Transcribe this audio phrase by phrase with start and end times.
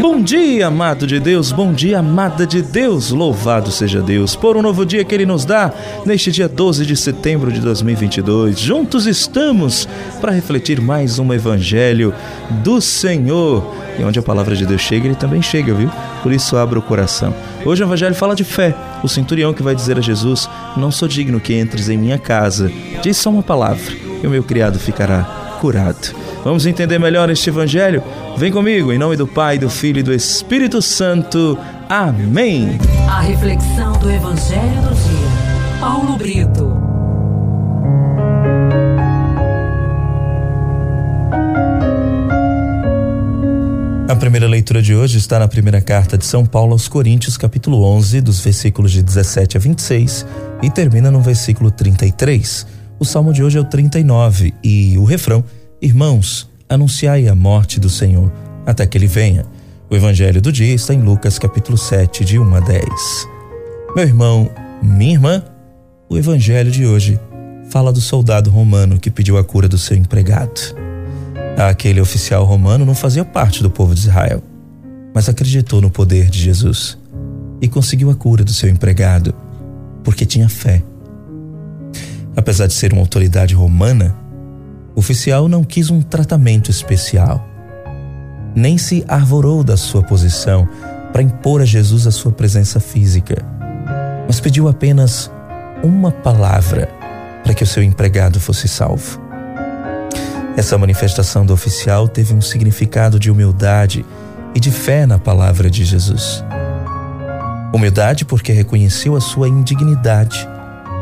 [0.00, 4.62] Bom dia, amado de Deus, bom dia, amada de Deus, louvado seja Deus por um
[4.62, 5.72] novo dia que Ele nos dá
[6.06, 8.60] neste dia 12 de setembro de 2022.
[8.60, 9.88] Juntos estamos
[10.20, 12.14] para refletir mais um Evangelho
[12.62, 13.74] do Senhor.
[13.98, 15.90] E onde a palavra de Deus chega, Ele também chega, viu?
[16.22, 17.34] Por isso, abra o coração.
[17.66, 18.72] Hoje o Evangelho fala de fé.
[19.02, 22.70] O centurião que vai dizer a Jesus: Não sou digno que entres em minha casa.
[23.02, 26.14] Diz só uma palavra e o meu criado ficará curado.
[26.44, 28.02] Vamos entender melhor este evangelho?
[28.36, 31.58] Vem comigo, em nome do Pai, do Filho e do Espírito Santo.
[31.88, 32.78] Amém.
[33.08, 35.80] A reflexão do evangelho do dia.
[35.80, 36.88] Paulo Brito.
[44.08, 47.84] A primeira leitura de hoje está na primeira carta de São Paulo aos Coríntios, capítulo
[47.84, 50.26] 11, dos versículos de 17 a 26
[50.62, 52.77] e termina no versículo 33.
[53.00, 55.44] O salmo de hoje é o 39 e o refrão:
[55.80, 58.32] Irmãos, anunciai a morte do Senhor
[58.66, 59.46] até que ele venha.
[59.88, 62.82] O evangelho do dia está em Lucas, capítulo 7, de 1 a 10.
[63.94, 64.50] Meu irmão,
[64.82, 65.44] minha irmã,
[66.08, 67.20] o evangelho de hoje
[67.70, 70.60] fala do soldado romano que pediu a cura do seu empregado.
[71.56, 74.42] Aquele oficial romano não fazia parte do povo de Israel,
[75.14, 76.98] mas acreditou no poder de Jesus
[77.60, 79.32] e conseguiu a cura do seu empregado,
[80.02, 80.82] porque tinha fé.
[82.38, 84.14] Apesar de ser uma autoridade romana,
[84.94, 87.44] o oficial não quis um tratamento especial,
[88.54, 90.68] nem se arvorou da sua posição
[91.12, 93.44] para impor a Jesus a sua presença física,
[94.24, 95.28] mas pediu apenas
[95.82, 96.88] uma palavra
[97.42, 99.20] para que o seu empregado fosse salvo.
[100.56, 104.06] Essa manifestação do oficial teve um significado de humildade
[104.54, 106.44] e de fé na palavra de Jesus.
[107.74, 110.48] Humildade porque reconheceu a sua indignidade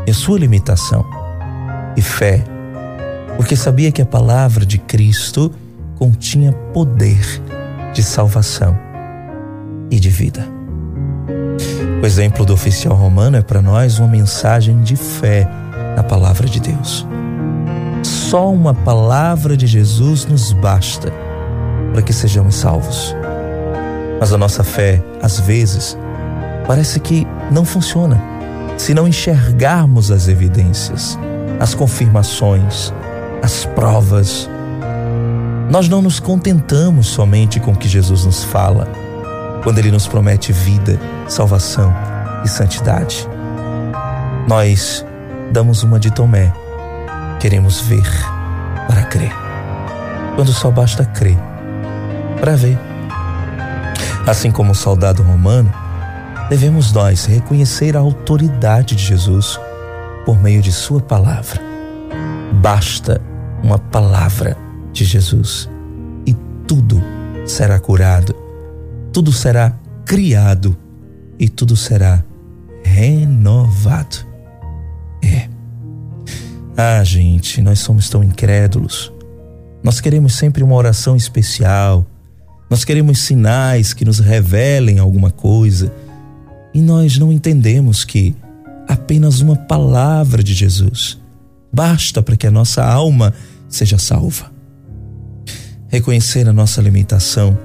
[0.07, 1.26] e a sua limitação.
[1.97, 2.45] E fé
[3.37, 5.53] porque sabia que a palavra de Cristo
[5.97, 7.25] continha poder
[7.93, 8.77] de salvação
[9.91, 10.47] e de vida.
[12.03, 15.49] O exemplo do oficial romano é para nós uma mensagem de fé
[15.97, 17.07] na palavra de Deus.
[18.03, 21.13] Só uma palavra de Jesus nos basta
[21.93, 23.15] para que sejamos salvos.
[24.21, 25.97] Mas a nossa fé, às vezes,
[26.67, 28.21] parece que não funciona
[28.77, 31.19] se não enxergarmos as evidências,
[31.59, 32.93] as confirmações,
[33.43, 34.49] as provas.
[35.71, 38.89] Nós não nos contentamos somente com o que Jesus nos fala,
[39.63, 41.93] quando ele nos promete vida, salvação
[42.45, 43.29] e santidade.
[44.47, 45.05] Nós
[45.51, 46.53] damos uma de Tomé
[47.39, 48.09] Queremos ver
[48.89, 49.33] para crer.
[50.35, 51.37] Quando só basta crer
[52.41, 52.79] para ver.
[54.27, 55.73] Assim como o soldado romano,
[56.49, 59.61] devemos nós reconhecer a autoridade de Jesus
[60.27, 61.63] por meio de Sua palavra.
[62.61, 63.23] Basta
[63.63, 64.57] uma palavra
[64.93, 65.71] de Jesus
[66.27, 66.35] e
[66.67, 67.01] tudo
[67.47, 68.35] será curado,
[69.13, 70.77] tudo será criado
[71.39, 72.25] e tudo será
[72.83, 74.27] renovado.
[75.23, 75.49] É.
[76.77, 79.13] Ah, gente, nós somos tão incrédulos.
[79.83, 82.05] Nós queremos sempre uma oração especial.
[82.69, 85.93] Nós queremos sinais que nos revelem alguma coisa.
[86.75, 88.35] E nós não entendemos que
[88.89, 91.19] apenas uma palavra de Jesus
[91.73, 93.35] basta para que a nossa alma
[93.69, 94.51] seja salva.
[95.89, 97.59] Reconhecer a nossa limitação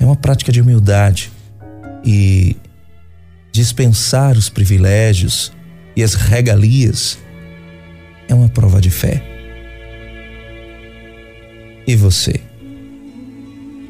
[0.00, 1.30] é uma prática de humildade
[2.04, 2.56] e
[3.52, 5.52] dispensar os privilégios
[5.94, 7.18] e as regalias
[8.28, 9.22] é uma prova de fé.
[11.86, 12.40] E você?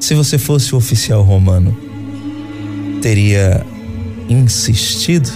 [0.00, 1.76] Se você fosse o oficial romano,
[3.00, 3.64] teria
[4.28, 5.30] insistido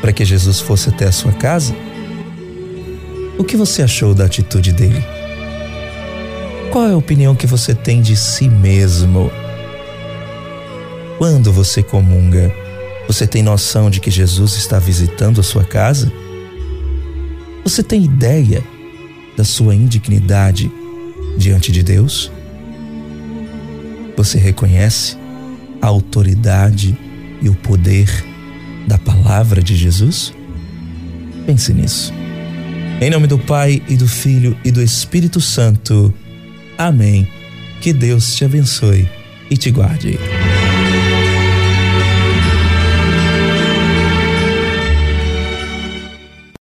[0.00, 1.74] para que Jesus fosse até a sua casa?
[3.38, 5.02] O que você achou da atitude dele?
[6.70, 9.30] Qual é a opinião que você tem de si mesmo?
[11.18, 12.52] Quando você comunga,
[13.06, 16.12] você tem noção de que Jesus está visitando a sua casa?
[17.64, 18.62] Você tem ideia
[19.36, 20.70] da sua indignidade
[21.36, 22.30] diante de Deus?
[24.16, 25.16] Você reconhece
[25.80, 26.98] a autoridade
[27.40, 28.08] e o poder
[28.88, 30.32] da palavra de Jesus?
[31.46, 32.12] Pense nisso.
[33.00, 36.12] Em nome do Pai e do Filho e do Espírito Santo.
[36.76, 37.28] Amém.
[37.80, 39.08] Que Deus te abençoe
[39.50, 40.18] e te guarde.